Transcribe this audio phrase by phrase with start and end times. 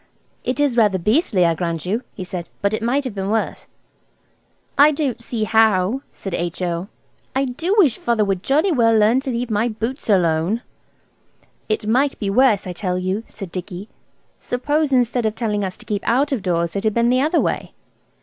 [0.43, 3.67] "It is rather beastly, I grant you," he said, "but it might be worse."
[4.75, 6.87] "I don't see how," said H.O.
[7.35, 10.63] "I do wish Father would jolly well learn to leave my boots alone."
[11.69, 13.89] "It might be worse, I tell you," said Dicky.
[14.39, 17.39] "Suppose instead of telling us to keep out of doors it had been the other
[17.39, 17.71] way?"